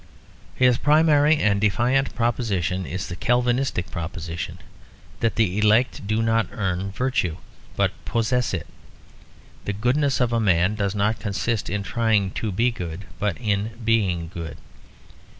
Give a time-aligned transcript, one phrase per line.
[0.55, 4.57] His primary and defiant proposition is the Calvinistic proposition:
[5.19, 7.37] that the elect do not earn virtue,
[7.75, 8.65] but possess it.
[9.65, 13.73] The goodness of a man does not consist in trying to be good, but in
[13.85, 14.57] being good.